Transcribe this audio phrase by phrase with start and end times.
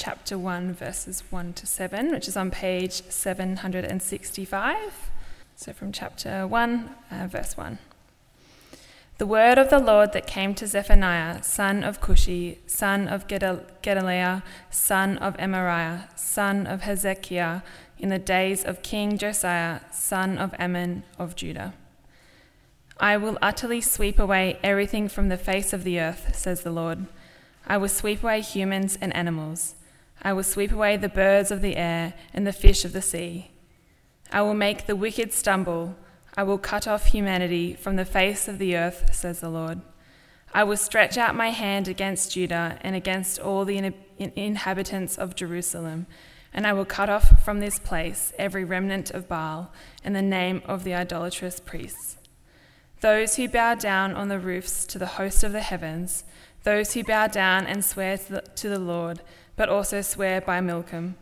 [0.00, 5.10] chapter 1, verses 1 to 7, which is on page 765.
[5.56, 7.78] So from chapter 1, uh, verse 1.
[9.18, 14.42] The word of the Lord that came to Zephaniah, son of Cushi, son of Gedaliah,
[14.70, 17.60] son of Amariah, son of Hezekiah,
[17.98, 21.74] in the days of King Josiah, son of Amon of Judah.
[22.98, 27.04] I will utterly sweep away everything from the face of the earth, says the Lord.
[27.66, 29.74] I will sweep away humans and animals.
[30.22, 33.50] I will sweep away the birds of the air and the fish of the sea.
[34.32, 35.96] I will make the wicked stumble.
[36.36, 39.80] I will cut off humanity from the face of the earth, says the Lord.
[40.52, 46.06] I will stretch out my hand against Judah and against all the inhabitants of Jerusalem,
[46.52, 49.72] and I will cut off from this place every remnant of Baal
[50.04, 52.16] and the name of the idolatrous priests.
[53.00, 56.24] Those who bow down on the roofs to the host of the heavens,
[56.64, 59.20] those who bow down and swear to the, to the Lord,
[59.56, 61.16] but also swear by Milcom,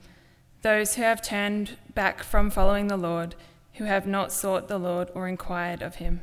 [0.63, 3.35] those who have turned back from following the Lord,
[3.75, 6.23] who have not sought the Lord or inquired of him.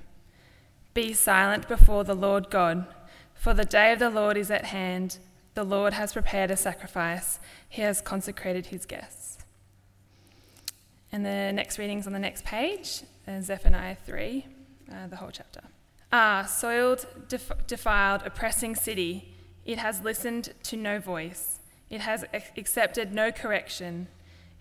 [0.94, 2.86] Be silent before the Lord God,
[3.34, 5.20] for the day of the Lord is at hand.
[5.54, 9.38] The Lord has prepared a sacrifice, he has consecrated his guests.
[11.12, 13.04] And the next reading's on the next page,
[13.42, 14.46] Zephaniah 3,
[14.92, 15.62] uh, the whole chapter.
[16.12, 19.34] Ah, soiled, def- defiled, oppressing city,
[19.66, 22.26] it has listened to no voice, it has
[22.58, 24.08] accepted no correction,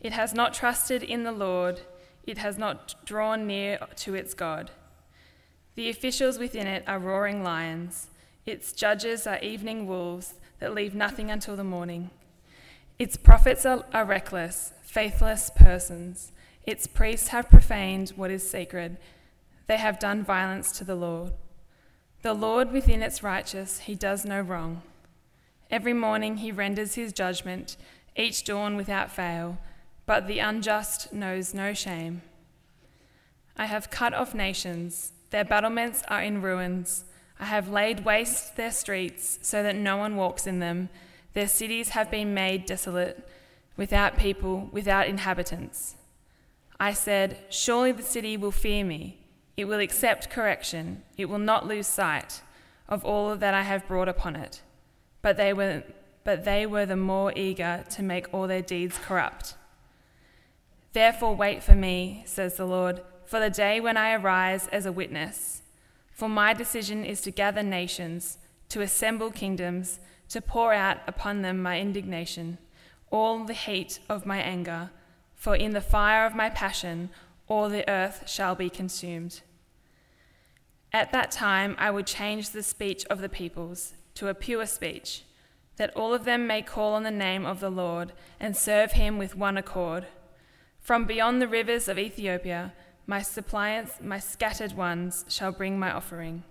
[0.00, 1.80] it has not trusted in the Lord
[2.26, 4.70] it has not drawn near to its God.
[5.74, 8.08] The officials within it are roaring lions.
[8.46, 12.10] Its judges are evening wolves that leave nothing until the morning.
[12.98, 16.32] Its prophets are, are reckless, faithless persons.
[16.64, 18.96] Its priests have profaned what is sacred.
[19.66, 21.32] They have done violence to the Lord.
[22.22, 24.82] The Lord within its righteous, he does no wrong.
[25.74, 27.76] Every morning he renders his judgment,
[28.14, 29.58] each dawn without fail
[30.06, 32.22] but the unjust knows no shame.
[33.56, 37.04] I have cut off nations, their battlements are in ruins.
[37.40, 40.90] I have laid waste their streets so that no one walks in them.
[41.32, 43.26] Their cities have been made desolate,
[43.76, 45.96] without people, without inhabitants.
[46.78, 49.18] I said, Surely the city will fear me.
[49.56, 51.02] It will accept correction.
[51.16, 52.42] It will not lose sight
[52.88, 54.60] of all that I have brought upon it.
[55.24, 55.84] But they were,
[56.22, 59.54] but they were the more eager to make all their deeds corrupt.
[60.92, 64.92] Therefore, wait for me, says the Lord, for the day when I arise as a
[64.92, 65.62] witness.
[66.12, 68.36] For my decision is to gather nations,
[68.68, 69.98] to assemble kingdoms,
[70.28, 72.58] to pour out upon them my indignation,
[73.10, 74.90] all the heat of my anger.
[75.34, 77.08] For in the fire of my passion,
[77.48, 79.40] all the earth shall be consumed.
[80.92, 85.24] At that time, I will change the speech of the peoples to a pure speech,
[85.76, 89.18] that all of them may call on the name of the Lord and serve him
[89.18, 90.06] with one accord.
[90.80, 92.72] From beyond the rivers of Ethiopia,
[93.06, 96.44] my suppliants, my scattered ones, shall bring my offering.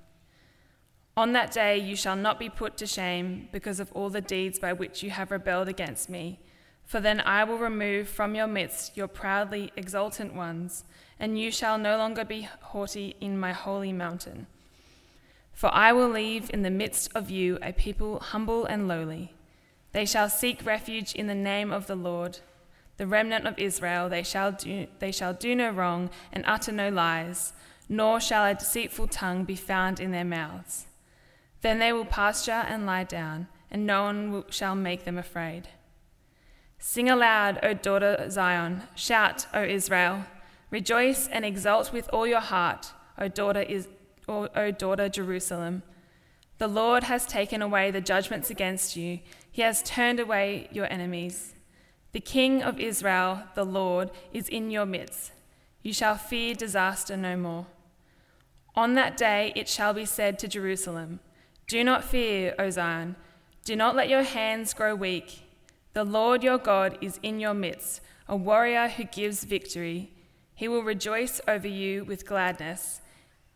[1.16, 4.58] On that day you shall not be put to shame because of all the deeds
[4.58, 6.40] by which you have rebelled against me.
[6.86, 10.84] For then I will remove from your midst your proudly exultant ones,
[11.20, 14.48] and you shall no longer be haughty in my holy mountain.
[15.54, 19.34] For I will leave in the midst of you a people humble and lowly.
[19.92, 22.40] They shall seek refuge in the name of the Lord
[22.98, 26.90] the remnant of Israel, they shall, do, they shall do no wrong and utter no
[26.90, 27.54] lies,
[27.90, 30.86] nor shall a deceitful tongue be found in their mouths.
[31.62, 35.70] Then they will pasture and lie down, and no one will, shall make them afraid.
[36.78, 40.26] Sing aloud, O daughter Zion, shout, O Israel.
[40.70, 43.88] Rejoice and exult with all your heart, O daughter, is,
[44.28, 45.84] o, daughter Jerusalem.
[46.58, 49.20] The Lord has taken away the judgments against you,
[49.52, 51.54] He has turned away your enemies.
[52.14, 55.32] The King of Israel, the Lord, is in your midst.
[55.82, 57.66] You shall fear disaster no more.
[58.76, 61.20] On that day it shall be said to Jerusalem
[61.68, 63.16] Do not fear, O Zion.
[63.66, 65.44] Do not let your hands grow weak.
[65.94, 70.12] The Lord your God is in your midst, a warrior who gives victory.
[70.56, 73.02] He will rejoice over you with gladness.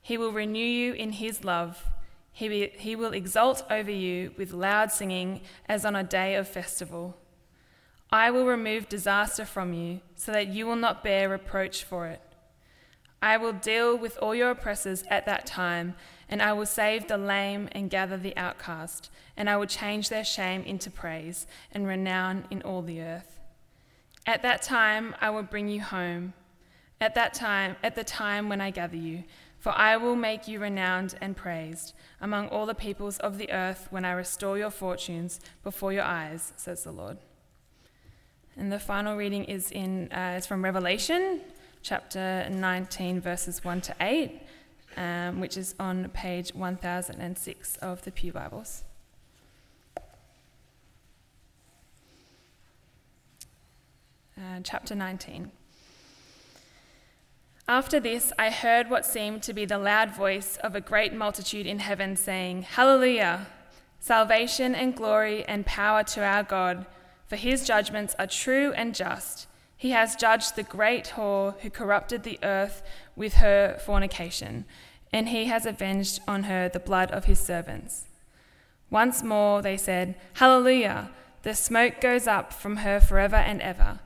[0.07, 1.83] He will renew you in his love.
[2.31, 6.48] He, be, he will exult over you with loud singing as on a day of
[6.48, 7.18] festival.
[8.09, 12.21] I will remove disaster from you, so that you will not bear reproach for it.
[13.21, 15.94] I will deal with all your oppressors at that time,
[16.30, 20.24] and I will save the lame and gather the outcast, and I will change their
[20.24, 23.42] shame into praise and renown in all the earth.
[24.25, 26.31] At that time I will bring you home.
[27.01, 29.25] At that time, at the time when I gather you,
[29.59, 33.88] for I will make you renowned and praised among all the peoples of the earth
[33.89, 37.18] when I restore your fortunes before your eyes, says the Lord.
[38.56, 41.42] And the final reading is in uh, is from Revelation,
[41.83, 44.42] chapter 19, verses 1 to 8,
[44.98, 48.83] um, which is on page 1006 of the Pew Bibles.
[54.38, 55.51] Uh, chapter 19.
[57.69, 61.65] After this, I heard what seemed to be the loud voice of a great multitude
[61.67, 63.47] in heaven saying, Hallelujah!
[63.99, 66.85] Salvation and glory and power to our God,
[67.27, 69.47] for his judgments are true and just.
[69.75, 72.83] He has judged the great whore who corrupted the earth
[73.17, 74.63] with her fornication,
[75.11, 78.05] and he has avenged on her the blood of his servants.
[78.89, 81.11] Once more they said, Hallelujah!
[81.43, 83.99] The smoke goes up from her forever and ever.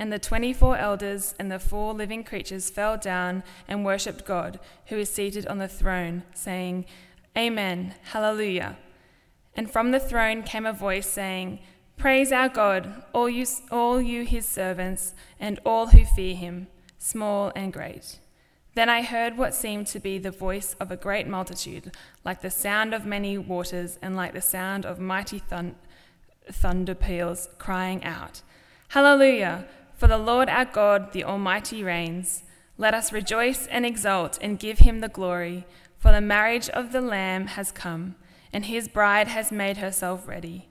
[0.00, 4.60] And the twenty four elders and the four living creatures fell down and worshipped God,
[4.86, 6.86] who is seated on the throne, saying,
[7.36, 8.76] Amen, Hallelujah.
[9.54, 11.58] And from the throne came a voice saying,
[11.96, 16.68] Praise our God, all you, all you his servants, and all who fear him,
[16.98, 18.20] small and great.
[18.76, 22.50] Then I heard what seemed to be the voice of a great multitude, like the
[22.50, 25.74] sound of many waters, and like the sound of mighty thun-
[26.48, 28.42] thunder peals, crying out,
[28.90, 29.66] Hallelujah!
[29.98, 32.44] For the Lord our God, the Almighty, reigns.
[32.76, 35.66] Let us rejoice and exult and give him the glory,
[35.98, 38.14] for the marriage of the Lamb has come,
[38.52, 40.68] and his bride has made herself ready.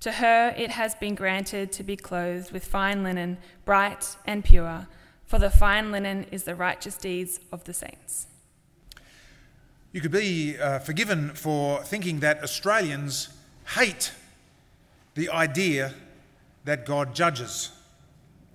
[0.00, 4.88] To her it has been granted to be clothed with fine linen, bright and pure,
[5.24, 8.26] for the fine linen is the righteous deeds of the saints.
[9.92, 13.28] You could be uh, forgiven for thinking that Australians
[13.76, 14.10] hate
[15.14, 15.94] the idea
[16.64, 17.70] that God judges.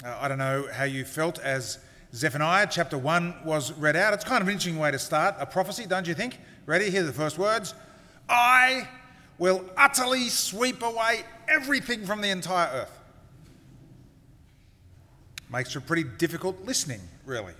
[0.03, 1.77] Uh, I don't know how you felt as
[2.12, 4.15] Zephaniah chapter 1 was read out.
[4.15, 6.39] It's kind of an interesting way to start a prophecy, don't you think?
[6.65, 6.89] Ready?
[6.89, 7.75] Here are the first words
[8.27, 8.88] I
[9.38, 13.00] will utterly sweep away everything from the entire earth.
[15.51, 17.54] Makes for pretty difficult listening, really.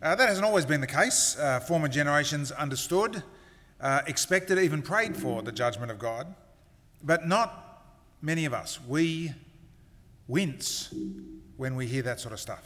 [0.00, 1.36] Uh, that hasn't always been the case.
[1.36, 3.24] Uh, former generations understood,
[3.80, 6.32] uh, expected, even prayed for the judgment of God.
[7.02, 7.88] But not
[8.20, 8.78] many of us.
[8.86, 9.32] We
[10.28, 10.94] wince
[11.56, 12.64] when we hear that sort of stuff.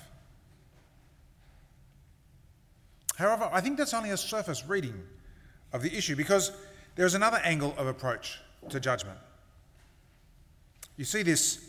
[3.16, 5.02] However, I think that's only a surface reading
[5.72, 6.52] of the issue because
[6.96, 8.38] there's another angle of approach
[8.68, 9.18] to judgment.
[10.96, 11.66] You see this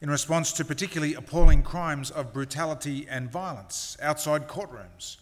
[0.00, 5.16] in response to particularly appalling crimes of brutality and violence outside courtrooms.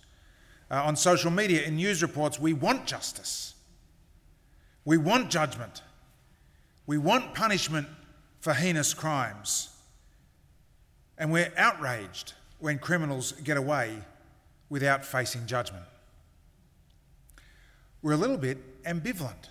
[0.70, 3.54] Uh, on social media, in news reports, we want justice.
[4.84, 5.82] We want judgment.
[6.86, 7.86] We want punishment
[8.40, 9.68] for heinous crimes.
[11.18, 13.98] And we're outraged when criminals get away
[14.68, 15.84] without facing judgment.
[18.02, 19.48] We're a little bit ambivalent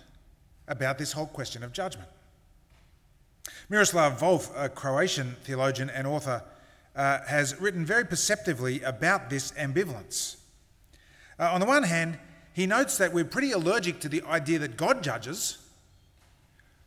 [0.68, 2.08] about this whole question of judgment.
[3.68, 6.42] Miroslav Volf, a Croatian theologian and author,
[6.94, 10.36] uh, has written very perceptively about this ambivalence.
[11.38, 12.18] Uh, on the one hand,
[12.52, 15.58] he notes that we're pretty allergic to the idea that God judges,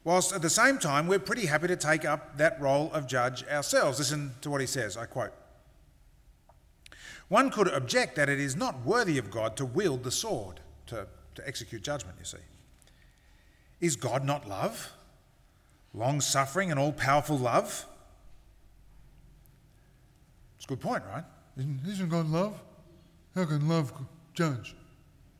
[0.05, 3.43] whilst at the same time we're pretty happy to take up that role of judge
[3.47, 3.99] ourselves.
[3.99, 5.33] Listen to what he says I quote
[7.27, 11.07] One could object that it is not worthy of God to wield the sword, to,
[11.33, 12.37] to execute judgment, you see.
[13.81, 14.93] Is God not love?
[15.93, 17.85] Long suffering and all powerful love?
[20.55, 21.23] It's a good point, right?
[21.57, 22.61] Isn't, isn't God love?
[23.33, 23.93] How can love
[24.33, 24.75] judge?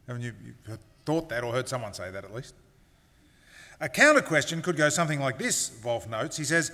[0.08, 2.56] Haven't you, you thought that or heard someone say that at least?
[3.82, 6.38] A counter question could go something like this, Volf notes.
[6.38, 6.72] He says,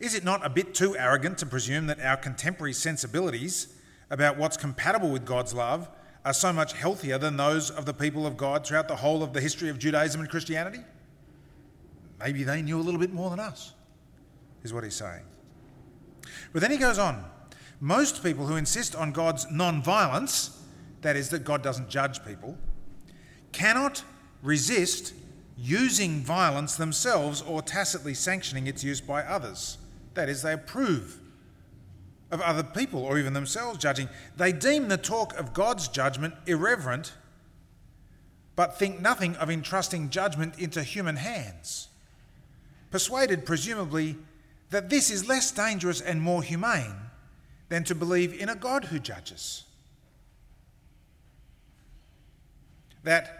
[0.00, 3.76] Is it not a bit too arrogant to presume that our contemporary sensibilities
[4.10, 5.88] about what's compatible with God's love
[6.24, 9.32] are so much healthier than those of the people of God throughout the whole of
[9.32, 10.80] the history of Judaism and Christianity?
[12.18, 13.72] Maybe they knew a little bit more than us,
[14.62, 15.22] is what he's saying.
[16.52, 17.24] But then he goes on.
[17.80, 20.62] Most people who insist on God's non violence,
[21.00, 22.58] that is, that God doesn't judge people,
[23.52, 24.02] cannot
[24.42, 25.14] resist
[25.60, 29.76] using violence themselves or tacitly sanctioning its use by others.
[30.14, 31.20] That is, they approve
[32.30, 34.08] of other people or even themselves judging.
[34.36, 37.12] They deem the talk of God's judgment irreverent,
[38.56, 41.88] but think nothing of entrusting judgment into human hands,
[42.90, 44.16] persuaded presumably
[44.70, 46.94] that this is less dangerous and more humane
[47.68, 49.64] than to believe in a God who judges.
[53.02, 53.39] That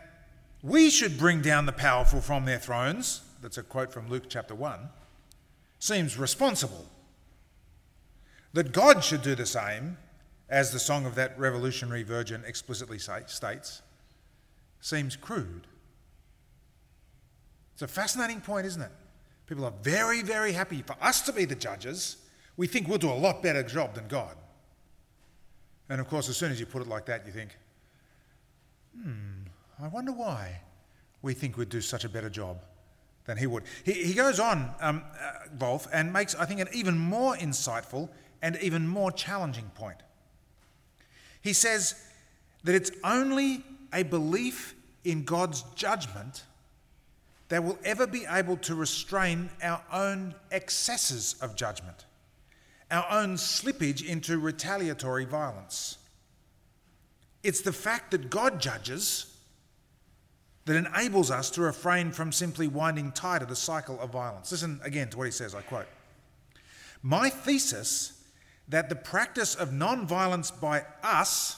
[0.62, 4.54] we should bring down the powerful from their thrones, that's a quote from Luke chapter
[4.54, 4.88] 1,
[5.78, 6.86] seems responsible.
[8.52, 9.96] That God should do the same,
[10.48, 13.82] as the song of that revolutionary virgin explicitly states,
[14.80, 15.66] seems crude.
[17.74, 18.90] It's a fascinating point, isn't it?
[19.46, 22.16] People are very, very happy for us to be the judges
[22.60, 24.36] we think we'll do a lot better job than God.
[25.88, 27.56] And of course, as soon as you put it like that, you think,
[28.94, 29.39] hmm,
[29.82, 30.60] I wonder why
[31.22, 32.62] we think we'd do such a better job
[33.26, 33.64] than he would.
[33.84, 38.08] He, he goes on, um, uh, Volf, and makes, I think, an even more insightful
[38.42, 39.98] and even more challenging point.
[41.42, 41.94] He says
[42.64, 46.44] that it's only a belief in God's judgment
[47.48, 52.04] that will ever be able to restrain our own excesses of judgment,
[52.90, 55.98] our own slippage into retaliatory violence.
[57.42, 59.29] It's the fact that God judges
[60.70, 64.52] that enables us to refrain from simply winding tighter the cycle of violence.
[64.52, 65.88] Listen again to what he says, I quote.
[67.02, 68.22] My thesis
[68.68, 71.56] that the practice of non violence by us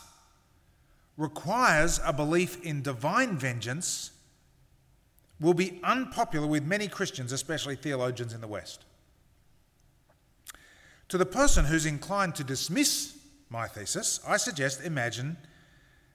[1.19, 4.13] requires a belief in divine vengeance
[5.39, 8.87] will be unpopular with many Christians, especially theologians in the West.
[11.11, 13.15] To the person who's inclined to dismiss
[13.51, 15.37] my thesis, I suggest imagine,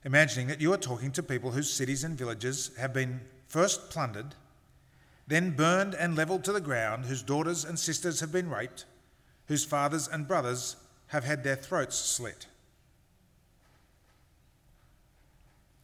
[0.07, 4.35] imagining that you are talking to people whose cities and villages have been first plundered,
[5.27, 8.85] then burned and levelled to the ground, whose daughters and sisters have been raped,
[9.47, 12.47] whose fathers and brothers have had their throats slit.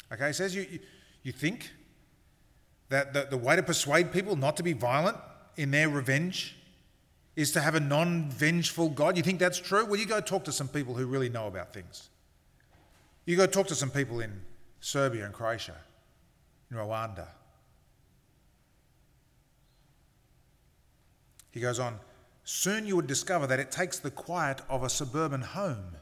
[0.09, 0.79] Okay, he says you, you,
[1.23, 1.71] you think
[2.87, 5.17] that the, the way to persuade people not to be violent
[5.57, 6.55] in their revenge
[7.35, 9.17] is to have a non vengeful God.
[9.17, 9.83] You think that's true?
[9.83, 12.07] Well, you go talk to some people who really know about things.
[13.25, 14.41] You go talk to some people in
[14.81, 15.77] Serbia and Croatia,
[16.69, 17.27] in Rwanda.
[21.51, 21.99] He goes on,
[22.43, 25.95] soon you would discover that it takes the quiet of a suburban home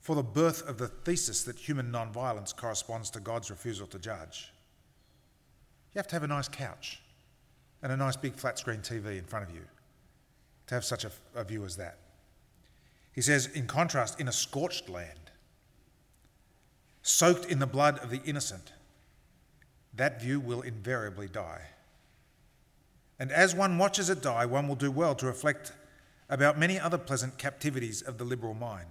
[0.00, 4.52] for the birth of the thesis that human nonviolence corresponds to God's refusal to judge.
[5.92, 7.00] You have to have a nice couch
[7.82, 9.62] and a nice big flat screen TV in front of you
[10.66, 11.98] to have such a, a view as that.
[13.12, 15.29] He says, in contrast, in a scorched land,
[17.10, 18.72] soaked in the blood of the innocent,
[19.94, 21.62] that view will invariably die.
[23.18, 25.72] And as one watches it die, one will do well to reflect
[26.28, 28.86] about many other pleasant captivities of the liberal mind.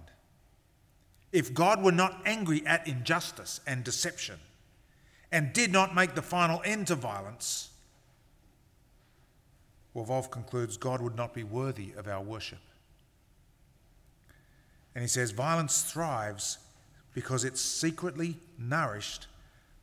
[1.32, 4.38] If God were not angry at injustice and deception,
[5.32, 7.70] and did not make the final end to violence,
[9.94, 12.58] Volf concludes God would not be worthy of our worship.
[14.94, 16.58] And he says violence thrives
[17.14, 19.26] because it's secretly nourished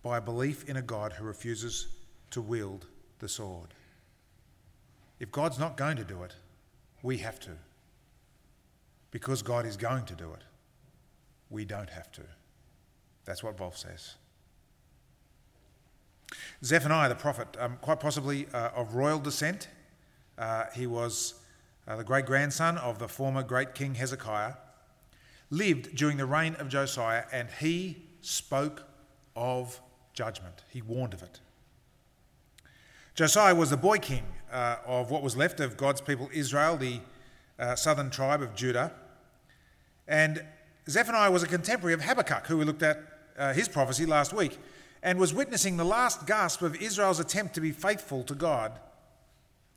[0.04, 1.88] by a belief in a God who refuses
[2.32, 2.86] to wield
[3.20, 3.74] the sword.
[5.20, 6.36] If God's not going to do it,
[7.02, 7.52] we have to.
[9.12, 10.44] Because God is going to do it,
[11.50, 12.22] we don't have to.
[13.26, 14.16] That's what Volf says.
[16.64, 19.70] Zephaniah the prophet, um, quite possibly uh, of royal descent,
[20.38, 21.36] uh, he was
[21.88, 24.54] uh, the great grandson of the former great king Hezekiah,
[25.50, 28.84] lived during the reign of Josiah, and he spoke
[29.36, 29.80] of
[30.14, 30.64] judgment.
[30.70, 31.40] He warned of it.
[33.16, 37.00] Josiah was the boy king uh, of what was left of God's people Israel, the
[37.58, 38.92] uh, southern tribe of Judah.
[40.08, 40.44] And
[40.90, 43.02] Zephaniah was a contemporary of Habakkuk, who we looked at
[43.38, 44.58] uh, his prophecy last week
[45.04, 48.80] and was witnessing the last gasp of Israel's attempt to be faithful to God.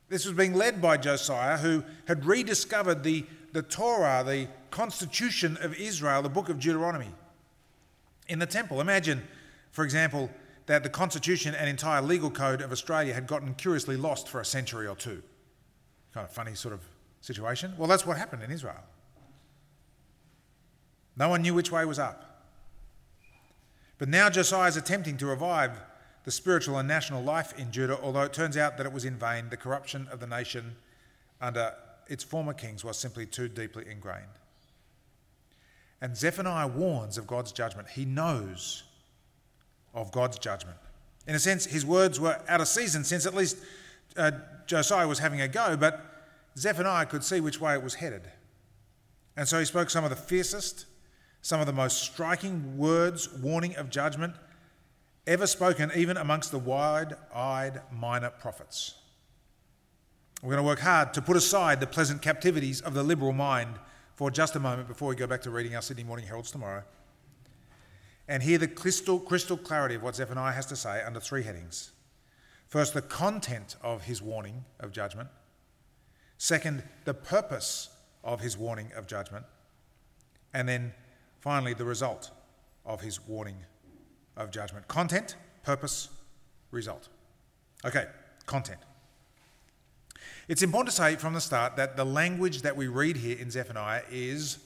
[0.09, 5.73] This was being led by Josiah, who had rediscovered the, the Torah, the constitution of
[5.75, 7.09] Israel, the book of Deuteronomy,
[8.27, 8.81] in the temple.
[8.81, 9.21] Imagine,
[9.71, 10.29] for example,
[10.67, 14.45] that the constitution and entire legal code of Australia had gotten curiously lost for a
[14.45, 15.21] century or two.
[16.13, 16.81] Kind of funny sort of
[17.19, 17.73] situation.
[17.77, 18.83] Well, that's what happened in Israel.
[21.17, 22.45] No one knew which way was up.
[23.97, 25.71] But now Josiah is attempting to revive
[26.23, 29.15] the spiritual and national life in Judah, although it turns out that it was in
[29.15, 29.49] vain.
[29.49, 30.75] The corruption of the nation
[31.39, 31.73] under
[32.11, 34.25] its former kings was simply too deeply ingrained.
[36.01, 37.89] And Zephaniah warns of God's judgment.
[37.89, 38.83] He knows
[39.93, 40.77] of God's judgment.
[41.27, 43.57] In a sense, his words were out of season since at least
[44.17, 44.31] uh,
[44.65, 46.05] Josiah was having a go, but
[46.57, 48.23] Zephaniah could see which way it was headed.
[49.37, 50.85] And so he spoke some of the fiercest
[51.41, 54.35] some of the most striking words, warning of judgment
[55.27, 58.95] ever spoken, even amongst the wide eyed minor prophets.
[60.41, 63.75] We're going to work hard to put aside the pleasant captivities of the liberal mind
[64.15, 66.83] for just a moment before we go back to reading our Sydney Morning Heralds tomorrow
[68.27, 71.91] and hear the crystal, crystal clarity of what Zephaniah has to say under three headings.
[72.67, 75.29] First, the content of his warning of judgment.
[76.37, 77.89] Second, the purpose
[78.23, 79.45] of his warning of judgment.
[80.53, 80.93] And then
[81.41, 82.29] Finally, the result
[82.85, 83.57] of his warning
[84.37, 86.09] of judgment content, purpose,
[86.69, 87.09] result.
[87.83, 88.05] Okay,
[88.45, 88.79] content.
[90.51, 93.49] It's important to say from the start that the language that we read here in
[93.49, 94.57] Zephaniah is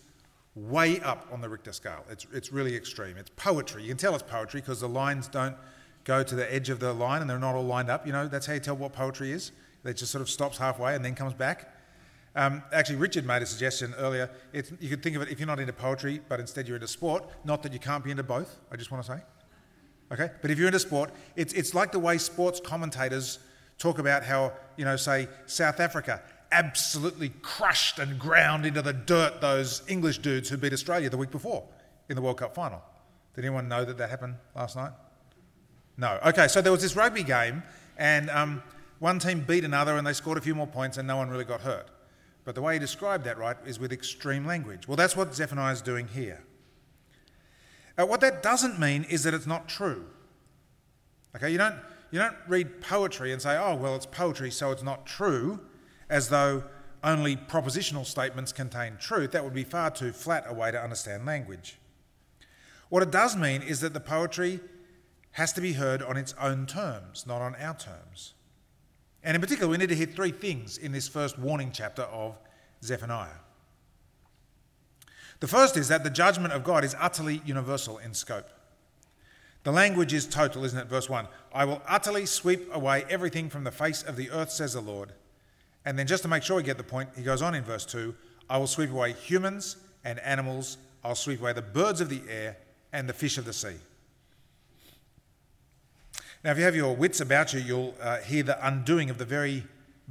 [0.55, 2.03] way up on the Richter scale.
[2.09, 3.17] It's, it's really extreme.
[3.17, 3.83] It's poetry.
[3.83, 5.55] You can tell it's poetry because the lines don't
[6.03, 8.07] go to the edge of the line and they're not all lined up.
[8.07, 9.51] You know, that's how you tell what poetry is.
[9.83, 11.71] It just sort of stops halfway and then comes back.
[12.35, 14.31] Um, actually, Richard made a suggestion earlier.
[14.53, 16.87] It's, you could think of it if you're not into poetry, but instead you're into
[16.87, 17.29] sport.
[17.43, 19.19] Not that you can't be into both, I just want to say.
[20.11, 20.31] Okay?
[20.41, 23.37] But if you're into sport, it's, it's like the way sports commentators
[23.77, 29.41] talk about how, you know, say, South Africa absolutely crushed and ground into the dirt
[29.41, 31.63] those English dudes who beat Australia the week before
[32.09, 32.81] in the World Cup final.
[33.33, 34.91] Did anyone know that that happened last night?
[35.97, 36.19] No.
[36.25, 37.63] Okay, so there was this rugby game,
[37.97, 38.63] and um,
[38.99, 41.45] one team beat another, and they scored a few more points, and no one really
[41.45, 41.89] got hurt.
[42.43, 44.87] But the way he described that, right, is with extreme language.
[44.87, 46.43] Well, that's what Zephaniah is doing here.
[47.97, 50.05] Uh, what that doesn't mean is that it's not true.
[51.35, 51.75] Okay, you don't,
[52.11, 55.59] you don't read poetry and say, oh, well, it's poetry, so it's not true,
[56.09, 56.63] as though
[57.03, 59.31] only propositional statements contain truth.
[59.31, 61.77] That would be far too flat a way to understand language.
[62.89, 64.59] What it does mean is that the poetry
[65.31, 68.33] has to be heard on its own terms, not on our terms.
[69.23, 72.39] And in particular, we need to hear three things in this first warning chapter of
[72.83, 73.41] Zephaniah.
[75.41, 78.49] The first is that the judgment of God is utterly universal in scope.
[79.65, 80.87] The language is total, isn't it?
[80.87, 84.73] Verse 1 I will utterly sweep away everything from the face of the earth, says
[84.73, 85.11] the Lord.
[85.83, 87.85] And then, just to make sure we get the point, he goes on in verse
[87.85, 88.15] 2
[88.49, 92.57] I will sweep away humans and animals, I'll sweep away the birds of the air
[92.93, 93.75] and the fish of the sea.
[96.43, 99.25] Now, if you have your wits about you, you'll uh, hear the undoing of the
[99.25, 99.63] very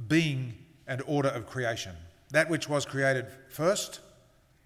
[0.09, 0.53] being
[0.85, 1.93] and order of creation.
[2.31, 4.01] That which was created first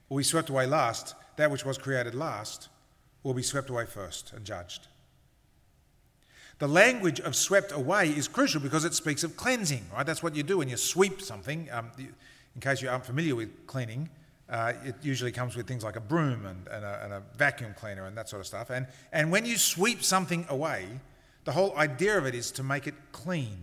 [0.10, 1.14] will be swept away last.
[1.36, 2.70] That which was created last
[3.24, 4.88] will be swept away first and judged.
[6.60, 10.06] The language of swept away is crucial because it speaks of cleansing, right?
[10.06, 11.70] That's what you do when you sweep something.
[11.72, 14.10] Um, in case you aren't familiar with cleaning,
[14.50, 17.74] uh, it usually comes with things like a broom and, and, a, and, a, vacuum
[17.78, 18.70] cleaner and that sort of stuff.
[18.70, 20.88] And, and when you sweep something away,
[21.46, 23.58] the whole idea of it is to make it clean.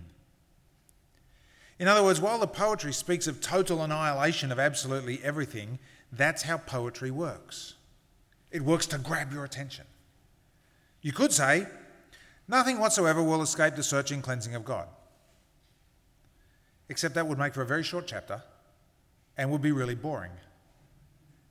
[1.78, 5.78] In other words, while the poetry speaks of total annihilation of absolutely everything,
[6.12, 7.74] that's how poetry works.
[8.50, 9.86] It works to grab your attention.
[11.02, 11.66] You could say,
[12.48, 14.88] nothing whatsoever will escape the searching cleansing of God.
[16.88, 18.42] Except that would make for a very short chapter
[19.36, 20.32] and would be really boring.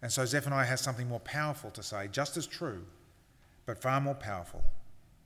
[0.02, 2.86] And so Zephaniah has something more powerful to say, just as true,
[3.66, 4.64] but far more powerful.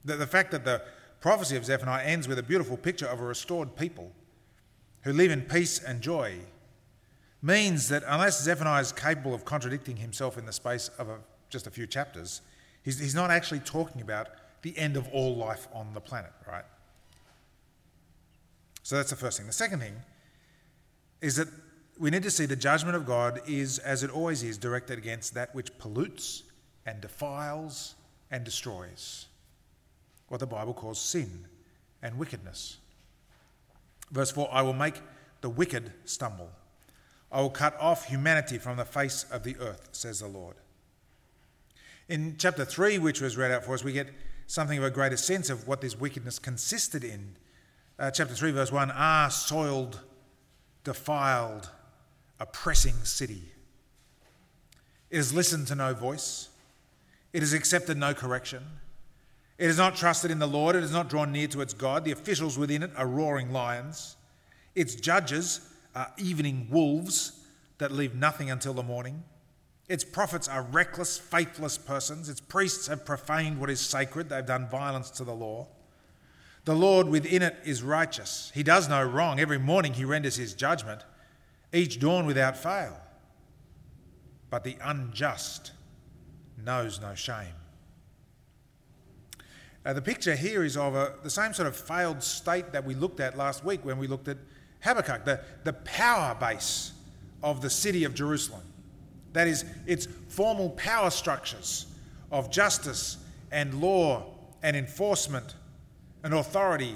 [0.05, 0.81] The, the fact that the
[1.21, 4.11] prophecy of Zephaniah ends with a beautiful picture of a restored people
[5.01, 6.39] who live in peace and joy
[7.41, 11.17] means that unless Zephaniah is capable of contradicting himself in the space of a,
[11.49, 12.41] just a few chapters,
[12.83, 14.29] he's, he's not actually talking about
[14.61, 16.65] the end of all life on the planet, right?
[18.83, 19.47] So that's the first thing.
[19.47, 19.95] The second thing
[21.21, 21.47] is that
[21.99, 25.33] we need to see the judgment of God is, as it always is, directed against
[25.33, 26.43] that which pollutes
[26.85, 27.95] and defiles
[28.31, 29.27] and destroys
[30.29, 31.45] what the Bible calls sin
[32.01, 32.77] and wickedness.
[34.11, 35.01] Verse 4 I will make
[35.41, 36.49] the wicked stumble.
[37.31, 40.55] I will cut off humanity from the face of the earth, says the Lord.
[42.09, 44.09] In chapter 3, which was read out for us, we get
[44.47, 47.35] something of a greater sense of what this wickedness consisted in.
[47.99, 50.01] Uh, chapter 3, verse 1 Ah, soiled,
[50.83, 51.69] defiled,
[52.39, 53.43] oppressing city.
[55.11, 56.49] It has listened to no voice,
[57.31, 58.63] it has accepted no correction.
[59.59, 60.77] It has not trusted in the Lord.
[60.77, 62.05] It has not drawn near to its God.
[62.05, 64.15] The officials within it are roaring lions.
[64.73, 65.59] Its judges
[65.93, 67.33] are evening wolves
[67.77, 69.21] that leave nothing until the morning.
[69.89, 72.29] Its prophets are reckless, faithless persons.
[72.29, 74.29] Its priests have profaned what is sacred.
[74.29, 75.67] They've done violence to the law.
[76.65, 78.51] The Lord within it is righteous.
[78.53, 79.39] He does no wrong.
[79.39, 81.01] Every morning he renders his judgment,
[81.73, 82.97] each dawn without fail.
[84.51, 85.71] But the unjust
[86.63, 87.55] knows no shame.
[89.83, 92.93] Uh, the picture here is of a, the same sort of failed state that we
[92.93, 94.37] looked at last week when we looked at
[94.81, 96.91] Habakkuk, the, the power base
[97.41, 98.61] of the city of Jerusalem.
[99.33, 101.85] That is, its formal power structures
[102.31, 103.17] of justice
[103.51, 104.25] and law
[104.63, 105.55] and enforcement
[106.23, 106.95] and authority.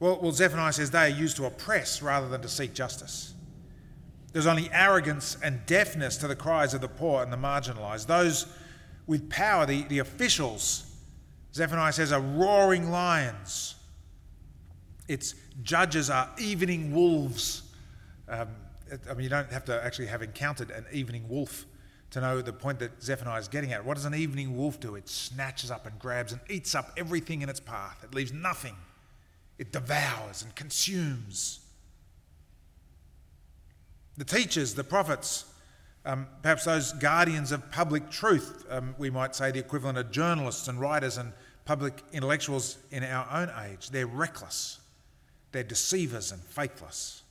[0.00, 3.34] Well, well, Zephaniah says they are used to oppress rather than to seek justice.
[4.32, 8.06] There's only arrogance and deafness to the cries of the poor and the marginalised.
[8.06, 8.46] Those
[9.06, 10.84] with power, the, the officials,
[11.54, 13.74] Zephaniah says, are roaring lions.
[15.08, 17.62] Its judges are evening wolves.
[18.28, 18.48] Um,
[19.08, 21.66] I mean, you don't have to actually have encountered an evening wolf
[22.10, 23.84] to know the point that Zephaniah is getting at.
[23.84, 24.94] What does an evening wolf do?
[24.94, 28.76] It snatches up and grabs and eats up everything in its path, it leaves nothing.
[29.58, 31.60] It devours and consumes.
[34.16, 35.46] The teachers, the prophets,
[36.04, 40.68] um, perhaps those guardians of public truth, um, we might say the equivalent of journalists
[40.68, 41.32] and writers and
[41.64, 44.78] public intellectuals in our own age, they're reckless,
[45.52, 47.22] they're deceivers and faithless.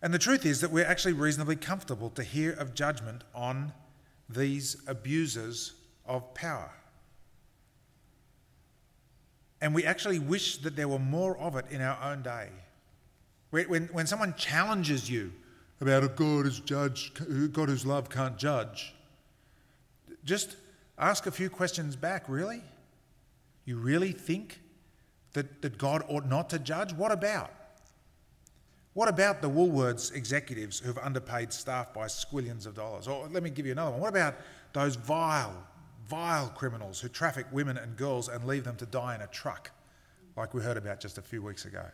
[0.00, 3.72] And the truth is that we're actually reasonably comfortable to hear of judgment on
[4.28, 5.72] these abusers
[6.06, 6.70] of power.
[9.60, 12.48] And we actually wish that there were more of it in our own day.
[13.50, 15.32] When, when someone challenges you
[15.80, 17.12] About a God who's judge,
[17.52, 18.94] God whose love can't judge.
[20.24, 20.56] just
[20.98, 22.24] ask a few questions back.
[22.28, 22.62] Really?
[23.64, 24.60] You really think
[25.34, 26.92] that, that God ought not to judge?
[26.92, 27.50] What about?
[28.94, 33.06] What about the Woolworths executives who've underpaid staff by squillions of dollars?
[33.06, 34.00] Or let me give you another one.
[34.00, 34.34] What about
[34.72, 35.54] those vile,
[36.08, 39.70] vile criminals who traffic women and girls and leave them to die in a truck,
[40.36, 41.84] like we heard about just a few weeks ago?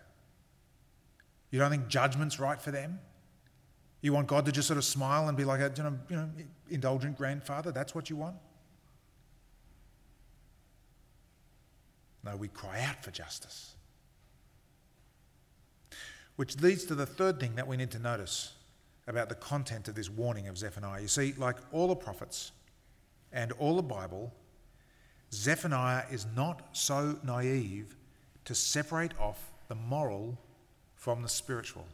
[1.51, 2.99] You don't think judgment's right for them?
[4.01, 6.17] You want God to just sort of smile and be like a you know, you
[6.17, 6.29] know,
[6.69, 7.73] indulgent grandfather?
[7.73, 8.37] That's what you want?
[12.25, 13.75] No, we cry out for justice.
[16.37, 18.55] Which leads to the third thing that we need to notice
[19.07, 21.01] about the content of this warning of Zephaniah.
[21.01, 22.53] You see, like all the prophets
[23.33, 24.33] and all the Bible,
[25.33, 27.97] Zephaniah is not so naive
[28.45, 30.39] to separate off the moral
[30.97, 31.87] from the spiritual.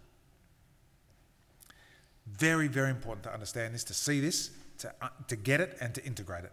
[2.27, 5.95] Very, very important to understand this, to see this, to, uh, to get it, and
[5.95, 6.53] to integrate it.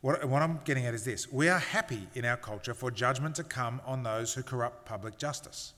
[0.00, 3.34] What, what I'm getting at is this we are happy in our culture for judgment
[3.36, 5.72] to come on those who corrupt public justice.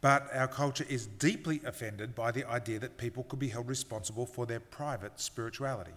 [0.00, 4.26] But our culture is deeply offended by the idea that people could be held responsible
[4.26, 5.94] for their private spirituality.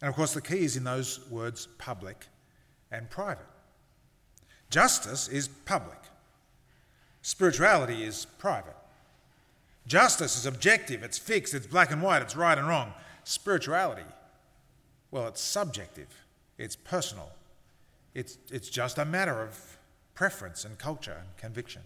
[0.00, 2.26] And of course, the key is in those words public
[2.90, 3.46] and private.
[4.70, 5.98] Justice is public,
[7.22, 8.76] spirituality is private.
[9.86, 12.92] Justice is objective, it's fixed, it's black and white, it's right and wrong.
[13.24, 14.04] Spirituality,
[15.10, 16.06] well, it's subjective,
[16.58, 17.30] it's personal,
[18.14, 19.78] it's, it's just a matter of
[20.20, 21.80] preference and culture and conviction.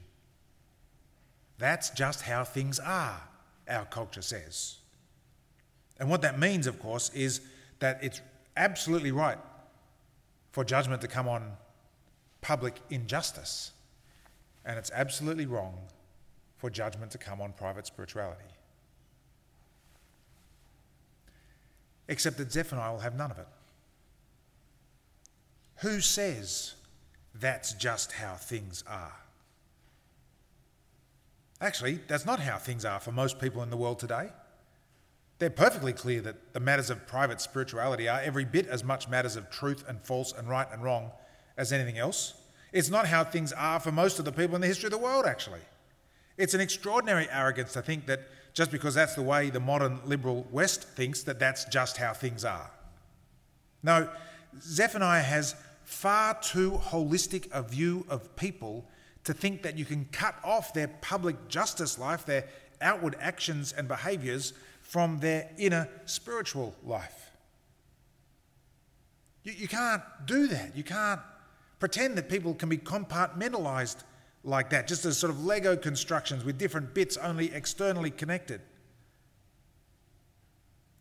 [1.56, 3.22] That's just how things are,
[3.68, 4.78] our culture says.
[6.00, 7.42] And what that means, of course, is
[7.78, 8.20] that it's
[8.56, 9.38] absolutely right
[10.50, 11.52] for judgment to come on
[12.40, 13.70] public injustice,
[14.64, 15.78] and it's absolutely wrong
[16.56, 18.50] for judgment to come on private spirituality.
[22.08, 23.46] Except that Zephaniah will have none of it.
[25.82, 26.74] Who says
[27.34, 29.12] that's just how things are?
[31.60, 34.28] Actually, that's not how things are for most people in the world today.
[35.38, 39.36] They're perfectly clear that the matters of private spirituality are every bit as much matters
[39.36, 41.10] of truth and false and right and wrong
[41.56, 42.34] as anything else.
[42.72, 44.98] It's not how things are for most of the people in the history of the
[44.98, 45.60] world, actually.
[46.36, 48.20] It's an extraordinary arrogance to think that
[48.52, 52.44] just because that's the way the modern liberal West thinks, that that's just how things
[52.44, 52.70] are.
[53.82, 54.08] No,
[54.60, 58.86] Zephaniah has far too holistic a view of people
[59.24, 62.46] to think that you can cut off their public justice life, their
[62.80, 67.30] outward actions and behaviours, from their inner spiritual life.
[69.42, 70.76] You, you can't do that.
[70.76, 71.20] You can't
[71.80, 74.04] pretend that people can be compartmentalised
[74.42, 78.60] like that, just as sort of Lego constructions with different bits only externally connected.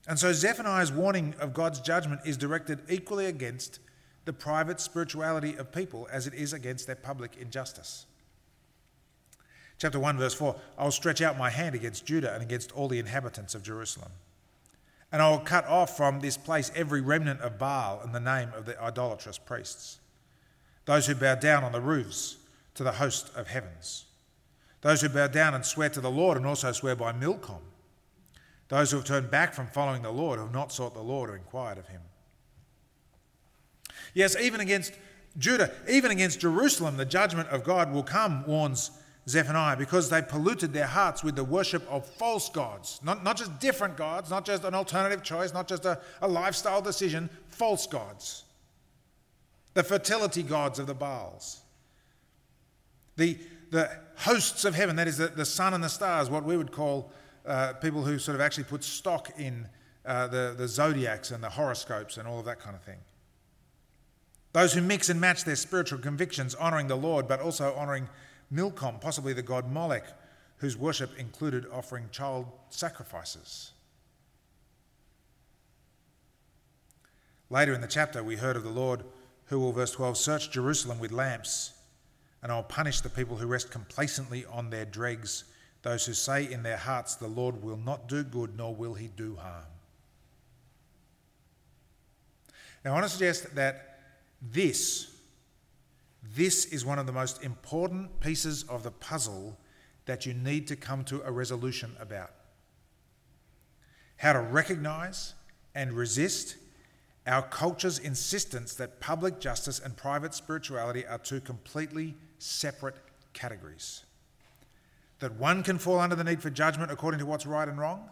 [0.08, 3.80] And so Zephaniah's warning of God's judgment is directed equally against
[4.26, 8.06] the private spirituality of people as it is against their public injustice.
[9.78, 12.88] Chapter 1, verse 4 I will stretch out my hand against Judah and against all
[12.88, 14.12] the inhabitants of Jerusalem.
[15.12, 18.50] And I will cut off from this place every remnant of Baal in the name
[18.56, 20.00] of the idolatrous priests,
[20.86, 22.38] those who bow down on the roofs
[22.76, 24.06] to the host of heavens,
[24.82, 27.62] those who bow down and swear to the Lord and also swear by Milcom,
[28.70, 31.30] those who have turned back from following the Lord, who have not sought the Lord
[31.30, 32.02] or inquired of him.
[34.14, 34.94] Yes, even against
[35.38, 38.92] Judah, even against Jerusalem, the judgment of God will come, warns
[39.28, 43.00] Zephaniah, because they polluted their hearts with the worship of false gods.
[43.04, 46.82] Not, not just different gods, not just an alternative choice, not just a, a lifestyle
[46.82, 48.44] decision, false gods.
[49.74, 51.62] The fertility gods of the Baals.
[53.16, 53.40] The,
[53.72, 56.72] the hosts of heaven, that is the, the sun and the stars, what we would
[56.72, 57.12] call
[57.46, 59.68] uh, people who sort of actually put stock in
[60.06, 63.00] uh, the, the zodiacs and the horoscopes and all of that kind of thing.
[64.54, 68.08] Those who mix and match their spiritual convictions, honouring the Lord, but also honouring
[68.52, 70.06] Milcom, possibly the god Molech,
[70.58, 73.72] whose worship included offering child sacrifices.
[77.50, 79.04] Later in the chapter, we heard of the Lord
[79.46, 81.74] who will, verse 12, search Jerusalem with lamps
[82.44, 85.46] and I'll punish the people who rest complacently on their dregs,
[85.82, 89.08] those who say in their hearts, The Lord will not do good, nor will he
[89.08, 89.64] do harm.
[92.84, 93.93] Now, I want to suggest that
[94.52, 95.10] this,
[96.36, 99.58] this is one of the most important pieces of the puzzle
[100.06, 102.32] that you need to come to a resolution about.
[104.18, 105.34] How to recognize
[105.76, 106.58] and resist
[107.26, 112.96] our culture's insistence that public justice and private spirituality are two completely separate
[113.32, 114.04] categories.
[115.20, 118.10] That one can fall under the need for judgment according to what's right and wrong,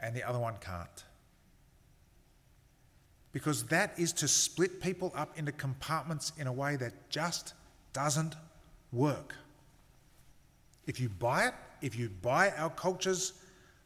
[0.00, 1.04] and the other one can't.
[3.32, 7.54] Because that is to split people up into compartments in a way that just
[7.92, 8.34] doesn't
[8.92, 9.34] work.
[10.86, 13.34] If you buy it, if you buy our culture's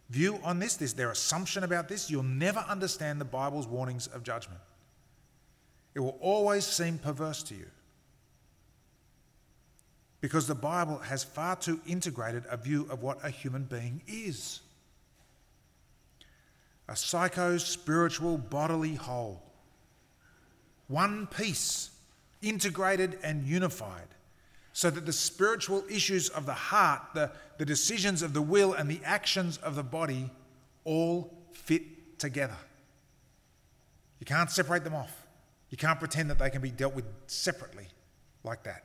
[0.08, 4.22] view on this, this their assumption about this, you'll never understand the Bible's warnings of
[4.22, 4.60] judgment.
[5.94, 7.66] It will always seem perverse to you.
[10.20, 14.60] Because the Bible has far too integrated a view of what a human being is
[16.88, 19.42] a psycho spiritual bodily whole.
[20.88, 21.90] One piece,
[22.42, 24.08] integrated and unified,
[24.72, 28.90] so that the spiritual issues of the heart, the, the decisions of the will, and
[28.90, 30.30] the actions of the body
[30.84, 32.56] all fit together.
[34.20, 35.26] You can't separate them off.
[35.70, 37.86] You can't pretend that they can be dealt with separately
[38.42, 38.84] like that.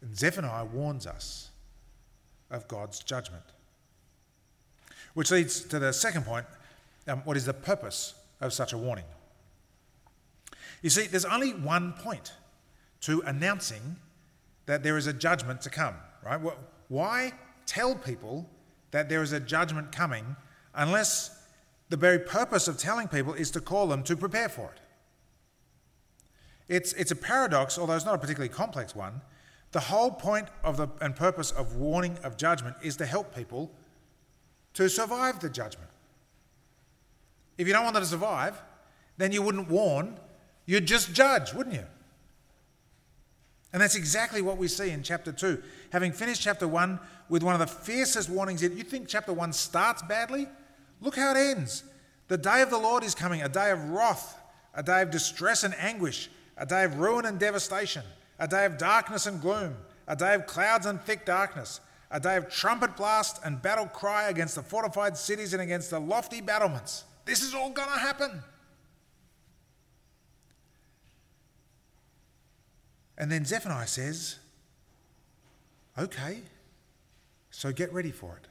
[0.00, 1.50] And Zephaniah warns us
[2.50, 3.44] of God's judgment.
[5.14, 6.46] Which leads to the second point
[7.06, 9.04] um, what is the purpose of such a warning?
[10.82, 12.32] You see, there's only one point
[13.02, 13.96] to announcing
[14.66, 15.94] that there is a judgment to come,
[16.24, 16.40] right?
[16.88, 17.32] Why
[17.66, 18.48] tell people
[18.90, 20.36] that there is a judgment coming
[20.74, 21.38] unless
[21.88, 24.80] the very purpose of telling people is to call them to prepare for it?
[26.68, 29.20] It's, it's a paradox, although it's not a particularly complex one.
[29.72, 33.70] The whole point of the, and purpose of warning of judgment is to help people
[34.74, 35.90] to survive the judgment.
[37.58, 38.60] If you don't want them to survive,
[39.18, 40.18] then you wouldn't warn,
[40.66, 41.84] you'd just judge, wouldn't you?
[43.72, 45.62] And that's exactly what we see in chapter 2.
[45.90, 49.52] Having finished chapter 1 with one of the fiercest warnings yet, you think chapter 1
[49.52, 50.46] starts badly?
[51.00, 51.84] Look how it ends.
[52.28, 54.38] The day of the Lord is coming, a day of wrath,
[54.74, 58.02] a day of distress and anguish, a day of ruin and devastation,
[58.38, 59.74] a day of darkness and gloom,
[60.06, 61.80] a day of clouds and thick darkness
[62.12, 65.98] a day of trumpet blast and battle cry against the fortified cities and against the
[65.98, 67.04] lofty battlements.
[67.24, 68.42] This is all going to happen.
[73.16, 74.38] And then Zephaniah says,
[75.98, 76.42] okay,
[77.50, 78.48] so get ready for it.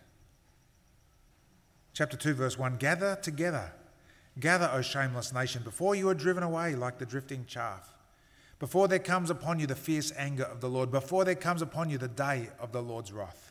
[1.93, 3.73] Chapter 2, verse 1 Gather together,
[4.39, 7.93] gather, O shameless nation, before you are driven away like the drifting chaff,
[8.59, 11.89] before there comes upon you the fierce anger of the Lord, before there comes upon
[11.89, 13.50] you the day of the Lord's wrath.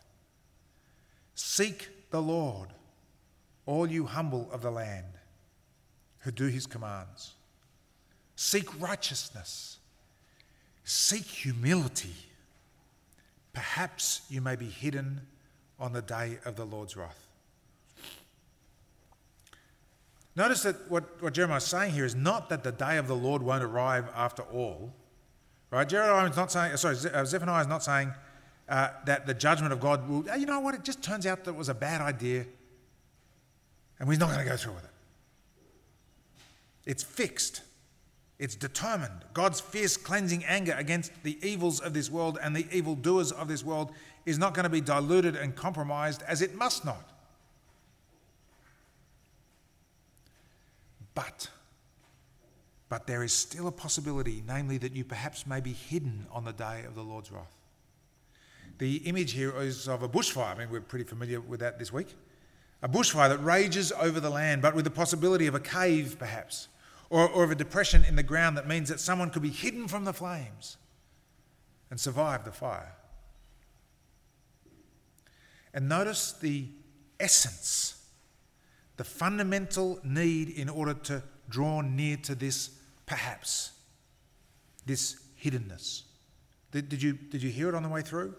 [1.43, 2.69] Seek the Lord,
[3.65, 5.07] all you humble of the land
[6.19, 7.33] who do his commands.
[8.37, 9.79] Seek righteousness.
[10.85, 12.15] Seek humility.
[13.55, 15.23] Perhaps you may be hidden
[15.79, 17.27] on the day of the Lord's wrath.
[20.37, 23.17] Notice that what, what Jeremiah is saying here is not that the day of the
[23.17, 24.93] Lord won't arrive after all.
[25.71, 25.89] Right?
[25.89, 28.13] Jeremiah is not saying, sorry, uh, Zephaniah is not saying
[28.71, 31.51] uh, that the judgment of God will, you know what, it just turns out that
[31.51, 32.47] it was a bad idea
[33.99, 34.91] and we're not going to go through with it.
[36.87, 37.63] It's fixed,
[38.39, 39.25] it's determined.
[39.35, 43.65] God's fierce cleansing anger against the evils of this world and the evildoers of this
[43.65, 43.93] world
[44.25, 47.11] is not going to be diluted and compromised as it must not.
[51.15, 51.51] But,
[52.89, 56.53] but there is still a possibility, namely that you perhaps may be hidden on the
[56.53, 57.60] day of the Lord's wrath.
[58.81, 60.57] The image here is of a bushfire.
[60.57, 62.15] I mean, we're pretty familiar with that this week.
[62.81, 66.69] A bushfire that rages over the land, but with the possibility of a cave, perhaps,
[67.11, 69.87] or, or of a depression in the ground that means that someone could be hidden
[69.87, 70.79] from the flames
[71.91, 72.95] and survive the fire.
[75.75, 76.65] And notice the
[77.21, 78.03] essence,
[78.97, 82.71] the fundamental need in order to draw near to this
[83.05, 83.73] perhaps,
[84.87, 86.05] this hiddenness.
[86.73, 88.35] Did, did, you, did you hear it on the way through?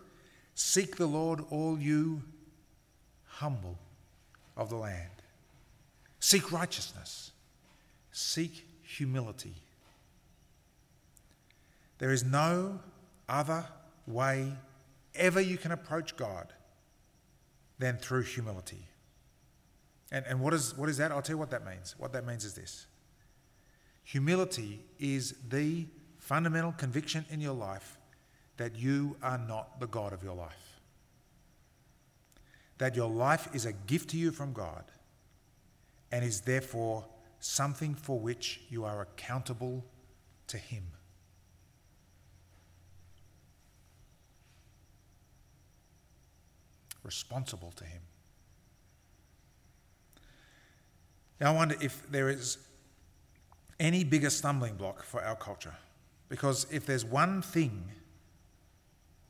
[0.63, 2.21] Seek the Lord, all you
[3.25, 3.79] humble
[4.55, 5.09] of the land.
[6.19, 7.31] Seek righteousness.
[8.11, 9.55] Seek humility.
[11.97, 12.79] There is no
[13.27, 13.65] other
[14.05, 14.53] way
[15.15, 16.53] ever you can approach God
[17.79, 18.85] than through humility.
[20.11, 21.11] And, and what, is, what is that?
[21.11, 21.95] I'll tell you what that means.
[21.97, 22.85] What that means is this
[24.03, 25.87] humility is the
[26.19, 27.97] fundamental conviction in your life
[28.61, 30.79] that you are not the God of your life.
[32.77, 34.83] That your life is a gift to you from God
[36.11, 37.07] and is therefore
[37.39, 39.83] something for which you are accountable
[40.45, 40.83] to Him.
[47.03, 48.01] Responsible to Him.
[51.39, 52.59] Now, I wonder if there is
[53.79, 55.73] any bigger stumbling block for our culture.
[56.29, 57.89] Because if there's one thing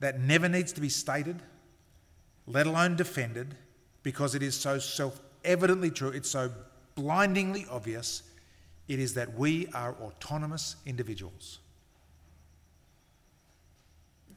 [0.02, 1.42] that never needs to be stated,
[2.46, 3.56] let alone defended,
[4.04, 6.52] because it is so self evidently true, it's so
[6.96, 8.24] blindingly obvious,
[8.88, 11.60] it is that we are autonomous individuals.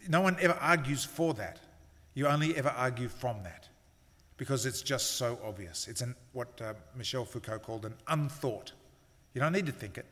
[0.07, 1.59] No one ever argues for that.
[2.13, 3.69] You only ever argue from that
[4.37, 5.89] because it's just so obvious.
[5.89, 8.73] It's an, what uh, Michel Foucault called an unthought.
[9.33, 10.07] You don't need to think it,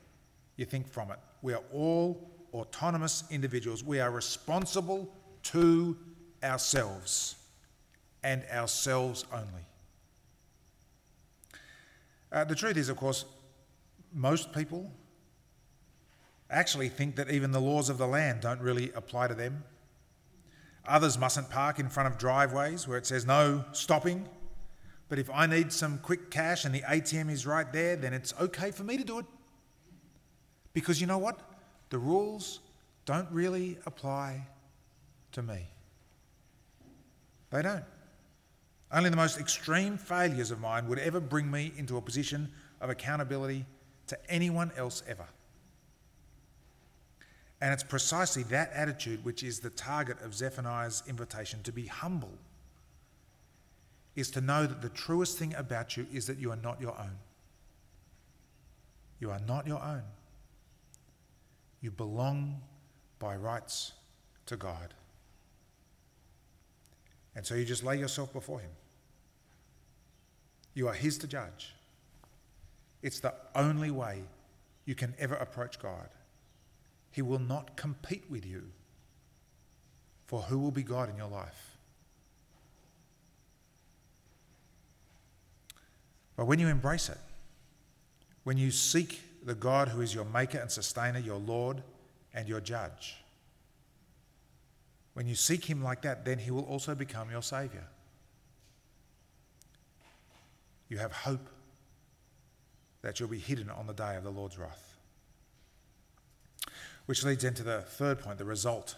[0.56, 1.18] you think from it.
[1.42, 3.84] We are all autonomous individuals.
[3.84, 5.12] We are responsible
[5.44, 5.96] to
[6.42, 7.36] ourselves
[8.22, 9.66] and ourselves only.
[12.30, 13.24] Uh, the truth is, of course,
[14.14, 14.90] most people
[16.50, 19.64] actually think that even the laws of the land don't really apply to them.
[20.86, 24.28] Others mustn't park in front of driveways where it says no stopping.
[25.08, 28.34] But if I need some quick cash and the ATM is right there, then it's
[28.40, 29.26] okay for me to do it.
[30.72, 31.38] Because you know what?
[31.90, 32.60] The rules
[33.04, 34.46] don't really apply
[35.32, 35.66] to me.
[37.50, 37.84] They don't.
[38.90, 42.90] Only the most extreme failures of mine would ever bring me into a position of
[42.90, 43.64] accountability
[44.08, 45.26] to anyone else ever.
[47.60, 52.32] And it's precisely that attitude which is the target of Zephaniah's invitation to be humble,
[54.16, 56.98] is to know that the truest thing about you is that you are not your
[56.98, 57.16] own.
[59.20, 60.02] You are not your own.
[61.80, 62.60] You belong
[63.18, 63.92] by rights
[64.46, 64.92] to God.
[67.34, 68.70] And so you just lay yourself before Him.
[70.74, 71.74] You are His to judge.
[73.02, 74.22] It's the only way
[74.84, 76.08] you can ever approach God.
[77.10, 78.64] He will not compete with you
[80.26, 81.76] for who will be God in your life.
[86.36, 87.18] But when you embrace it,
[88.44, 91.82] when you seek the God who is your maker and sustainer, your Lord
[92.32, 93.21] and your judge,
[95.14, 97.84] when you seek him like that, then he will also become your Saviour.
[100.88, 101.48] You have hope
[103.02, 104.96] that you'll be hidden on the day of the Lord's wrath.
[107.06, 108.96] Which leads into the third point, the result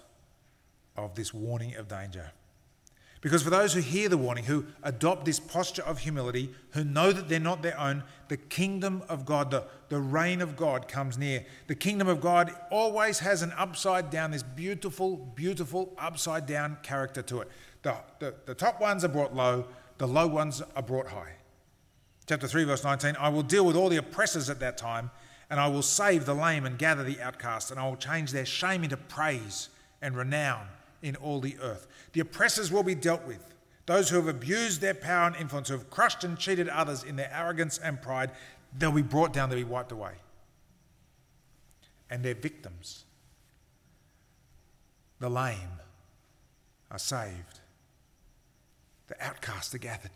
[0.97, 2.33] of this warning of danger.
[3.25, 7.11] Because for those who hear the warning, who adopt this posture of humility, who know
[7.11, 11.17] that they're not their own, the kingdom of God, the, the reign of God comes
[11.17, 11.47] near.
[11.67, 17.23] The kingdom of God always has an upside down, this beautiful, beautiful upside down character
[17.23, 17.49] to it.
[17.81, 21.33] The, the, the top ones are brought low, the low ones are brought high.
[22.27, 25.11] Chapter 3, verse 19 I will deal with all the oppressors at that time
[25.49, 28.47] and I will save the lame and gather the outcast, and I will change their
[28.47, 29.71] shame into praise
[30.03, 30.69] and renown
[31.05, 31.87] in all the earth.
[32.15, 33.55] The oppressors will be dealt with.
[33.87, 37.17] Those who have abused their power and influence, who have crushed and cheated others in
[37.17, 38.31] their arrogance and pride,
[38.77, 40.15] they'll be brought down, they'll be wiped away.
[42.09, 43.05] And their victims,
[45.21, 45.81] the lame,
[46.91, 47.61] are saved.
[49.09, 50.11] The outcasts are gathered.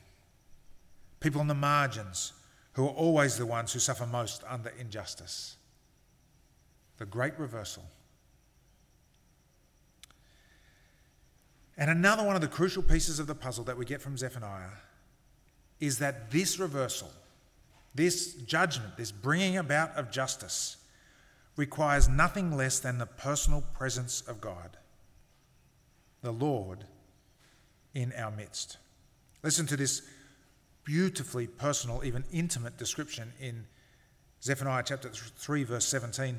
[1.21, 2.33] People on the margins
[2.73, 5.57] who are always the ones who suffer most under injustice.
[6.97, 7.85] The great reversal.
[11.79, 14.79] And another one of the crucial pieces of the puzzle that we get from Zephaniah
[15.79, 17.13] is that this reversal,
[17.95, 20.77] this judgment, this bringing about of justice,
[21.57, 24.77] requires nothing less than the personal presence of God,
[26.21, 26.85] the Lord,
[27.95, 28.77] in our midst.
[29.45, 30.03] Listen to this
[30.83, 33.67] beautifully personal, even intimate description in
[34.43, 36.39] Zephaniah chapter 3, verse 17.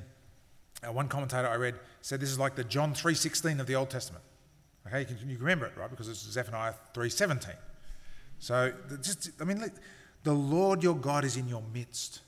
[0.82, 3.90] Uh, one commentator I read said this is like the John 3.16 of the Old
[3.90, 4.24] Testament.
[4.88, 5.90] Okay, you can, you can remember it, right?
[5.90, 7.54] Because it's Zephaniah 3.17.
[8.40, 9.64] So, just, I mean,
[10.24, 12.22] the Lord your God is in your midst,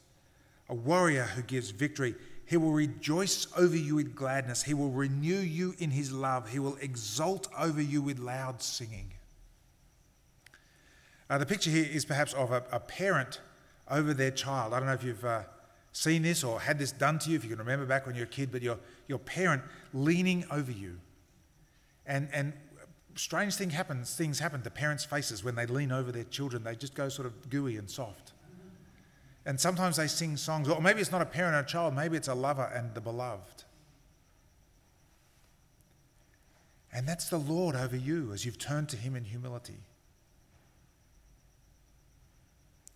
[0.69, 2.15] a warrior who gives victory.
[2.45, 4.63] He will rejoice over you with gladness.
[4.63, 6.49] He will renew you in his love.
[6.49, 9.13] He will exult over you with loud singing.
[11.29, 13.39] Uh, the picture here is perhaps of a, a, parent
[13.89, 14.73] over their child.
[14.73, 15.43] I don't know if you've uh,
[15.93, 18.21] seen this or had this done to you, if you can remember back when you
[18.21, 18.77] were a kid, but your,
[19.07, 20.97] your parent leaning over you.
[22.05, 22.53] And, and
[23.15, 26.63] strange thing happens, things happen to parents' faces when they lean over their children.
[26.63, 28.33] They just go sort of gooey and soft.
[29.45, 32.15] And sometimes they sing songs, or maybe it's not a parent and a child, maybe
[32.15, 33.63] it's a lover and the beloved.
[36.93, 39.77] And that's the Lord over you as you've turned to Him in humility.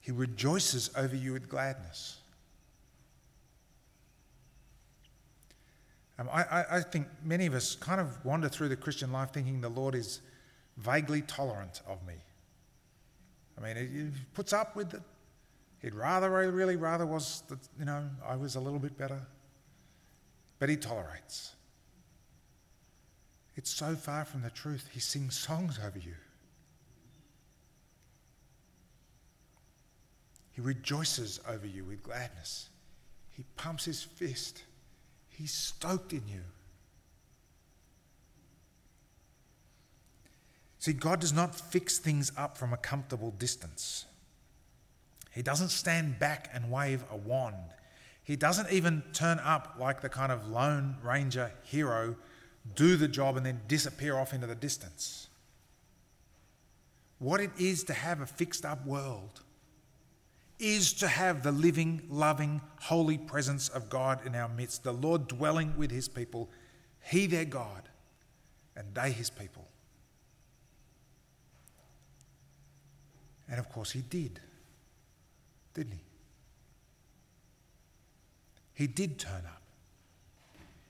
[0.01, 2.17] He rejoices over you with gladness.
[6.17, 9.59] Um, I, I, think many of us kind of wander through the Christian life thinking
[9.59, 10.21] the Lord is
[10.77, 12.13] vaguely tolerant of me.
[13.57, 15.01] I mean, he he puts up with it.
[15.81, 19.19] He'd rather, really rather was that, you know, I was a little bit better.
[20.57, 21.51] But he tolerates.
[23.55, 24.89] It's so far from the truth.
[24.91, 26.15] He sings songs over you.
[30.53, 32.69] He rejoices over you with gladness.
[33.31, 34.63] He pumps his fist.
[35.37, 36.41] He's stoked in you.
[40.79, 44.05] See, God does not fix things up from a comfortable distance.
[45.31, 47.55] He doesn't stand back and wave a wand.
[48.23, 52.15] He doesn't even turn up like the kind of Lone Ranger hero,
[52.75, 55.27] do the job, and then disappear off into the distance.
[57.19, 59.41] What it is to have a fixed up world
[60.59, 65.27] is to have the living, loving, holy presence of God in our midst, the Lord
[65.27, 66.49] dwelling with his people,
[67.03, 67.89] he their God,
[68.75, 69.67] and they his people.
[73.49, 74.39] And of course, he did,
[75.73, 75.99] didn't he?
[78.73, 79.61] He did turn up.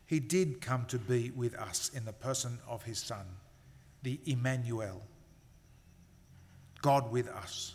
[0.07, 3.25] He did come to be with us in the person of his Son,
[4.03, 5.01] the Emmanuel,
[6.81, 7.74] God with us,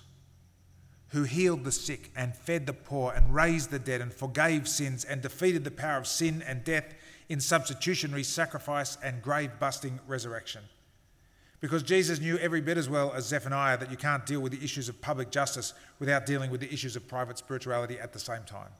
[1.11, 5.04] who healed the sick and fed the poor and raised the dead and forgave sins
[5.04, 6.94] and defeated the power of sin and death
[7.28, 10.62] in substitutionary sacrifice and grave busting resurrection.
[11.61, 14.64] Because Jesus knew every bit as well as Zephaniah that you can't deal with the
[14.64, 18.44] issues of public justice without dealing with the issues of private spirituality at the same
[18.46, 18.70] time.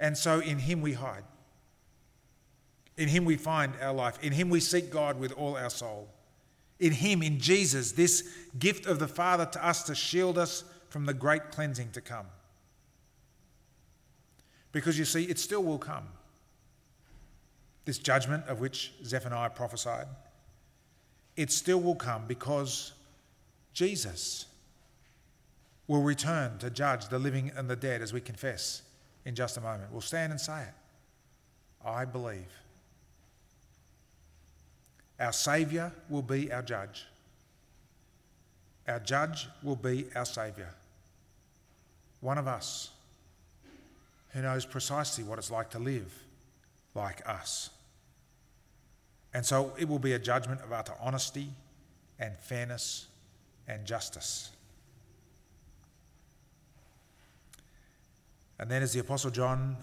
[0.00, 1.24] And so in Him we hide.
[2.96, 4.18] In Him we find our life.
[4.22, 6.08] In Him we seek God with all our soul.
[6.78, 11.06] In Him, in Jesus, this gift of the Father to us to shield us from
[11.06, 12.26] the great cleansing to come.
[14.72, 16.06] Because you see, it still will come.
[17.84, 20.06] This judgment of which Zephaniah prophesied,
[21.36, 22.92] it still will come because
[23.72, 24.46] Jesus
[25.86, 28.82] will return to judge the living and the dead as we confess
[29.24, 29.92] in just a moment.
[29.92, 30.74] We'll stand and say it.
[31.84, 32.50] I believe.
[35.18, 37.06] Our Saviour will be our judge.
[38.86, 40.68] Our judge will be our Saviour.
[42.20, 42.90] One of us
[44.30, 46.12] who knows precisely what it's like to live
[46.94, 47.70] like us.
[49.32, 51.48] And so it will be a judgment of utter honesty
[52.18, 53.06] and fairness
[53.68, 54.50] and justice.
[58.58, 59.76] And then, as the Apostle John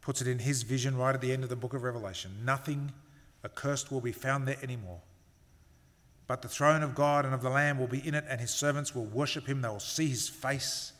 [0.00, 2.92] puts it in his vision right at the end of the book of Revelation, nothing
[3.44, 5.00] accursed will be found there anymore.
[6.26, 8.50] But the throne of God and of the Lamb will be in it, and his
[8.50, 9.60] servants will worship him.
[9.60, 10.92] They will see his face,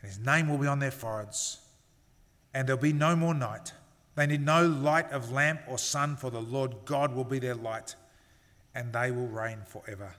[0.00, 1.58] and his name will be on their foreheads.
[2.52, 3.72] And there'll be no more night.
[4.16, 7.54] They need no light of lamp or sun, for the Lord God will be their
[7.54, 7.94] light,
[8.74, 10.14] and they will reign forever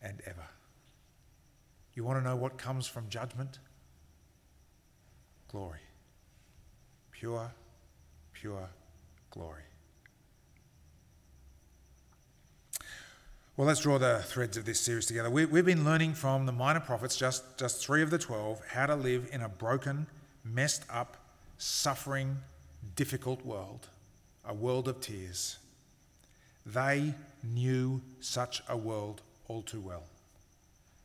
[0.00, 0.46] and ever.
[1.94, 3.58] You want to know what comes from judgment?
[5.48, 5.80] Glory.
[7.10, 7.52] Pure,
[8.32, 8.68] pure
[9.30, 9.62] glory.
[13.56, 15.30] Well, let's draw the threads of this series together.
[15.30, 18.86] We, have been learning from the minor prophets, just, just three of the twelve, how
[18.86, 20.06] to live in a broken,
[20.44, 21.16] messed up,
[21.58, 22.38] suffering,
[22.94, 23.88] difficult world,
[24.46, 25.58] a world of tears.
[26.64, 30.04] They knew such a world all too well.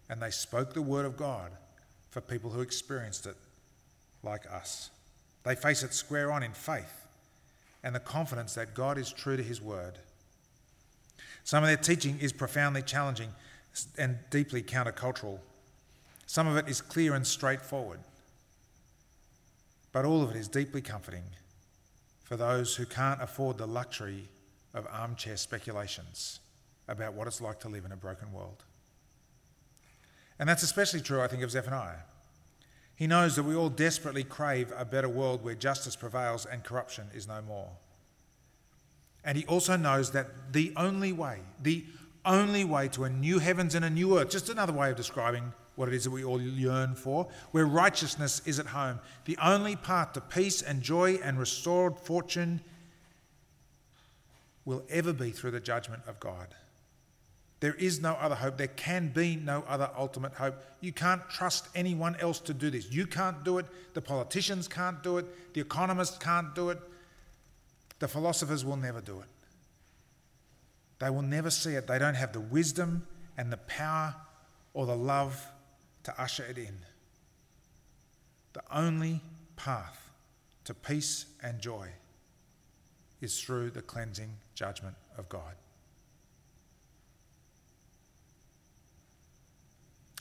[0.10, 1.52] And they spoke the word of God
[2.12, 3.36] for people who experienced it
[4.22, 4.92] like us.
[5.44, 7.03] They face it square on in faith
[7.84, 10.00] and the confidence that God is true to his word.
[11.44, 13.30] Some of their teaching is profoundly challenging
[13.98, 15.40] and deeply countercultural.
[16.26, 18.00] Some of it is clear and straightforward.
[19.92, 21.24] But all of it is deeply comforting
[22.24, 24.30] for those who can't afford the luxury
[24.74, 26.40] of armchair speculations
[26.88, 28.64] about what it's like to live in a broken world.
[30.40, 32.00] And that's especially true, I think, of Zephaniah.
[32.96, 37.08] He knows that we all desperately crave a better world where justice prevails and corruption
[37.14, 37.70] is no more.
[39.24, 41.86] And he also knows that the only way, the
[42.26, 45.54] only way to a new heavens and a new earth, just another way of describing
[45.76, 49.76] what it is that we all yearn for, where righteousness is at home, the only
[49.76, 52.62] path to peace and joy and restored fortune
[54.66, 56.54] will ever be through the judgment of God.
[57.64, 58.58] There is no other hope.
[58.58, 60.62] There can be no other ultimate hope.
[60.82, 62.92] You can't trust anyone else to do this.
[62.92, 63.66] You can't do it.
[63.94, 65.54] The politicians can't do it.
[65.54, 66.80] The economists can't do it.
[68.00, 69.28] The philosophers will never do it.
[71.00, 71.88] They will never see it.
[71.88, 73.08] They don't have the wisdom
[73.38, 74.14] and the power
[74.74, 75.42] or the love
[76.04, 76.76] to usher it in.
[78.52, 79.22] The only
[79.56, 80.12] path
[80.66, 81.92] to peace and joy
[83.22, 85.54] is through the cleansing judgment of God.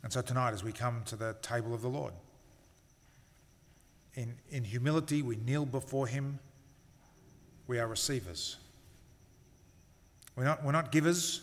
[0.02, 2.12] And so tonight, as we come to the table of the Lord,
[4.14, 6.38] in, in humility, we kneel before Him.
[7.66, 8.56] We are receivers.
[10.36, 11.42] We're not, we're not givers.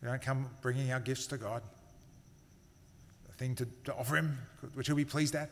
[0.00, 1.62] We don't come bringing our gifts to God,
[3.28, 4.38] a thing to, to offer Him,
[4.74, 5.50] which He'll be pleased at.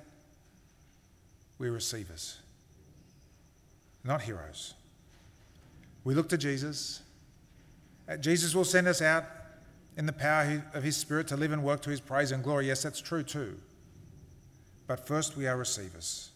[1.59, 2.39] We're receivers,
[4.03, 4.75] not heroes.
[6.05, 7.03] We look to Jesus.
[8.09, 9.25] Uh, Jesus will send us out
[9.97, 12.69] in the power of His Spirit to live and work to His praise and glory.
[12.69, 13.57] Yes, that's true too.
[14.87, 16.31] But first, we are receivers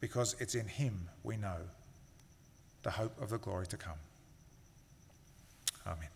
[0.00, 1.56] because it's in Him we know
[2.82, 3.98] the hope of the glory to come.
[5.86, 6.13] Amen.